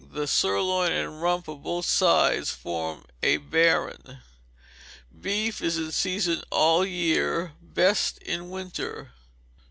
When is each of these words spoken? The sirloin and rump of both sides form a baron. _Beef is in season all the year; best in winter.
The 0.11 0.25
sirloin 0.25 0.91
and 0.91 1.21
rump 1.21 1.47
of 1.47 1.61
both 1.61 1.85
sides 1.85 2.49
form 2.49 3.05
a 3.21 3.37
baron. 3.37 4.21
_Beef 5.15 5.61
is 5.61 5.77
in 5.77 5.91
season 5.91 6.41
all 6.49 6.79
the 6.79 6.89
year; 6.89 7.53
best 7.61 8.17
in 8.17 8.49
winter. 8.49 9.11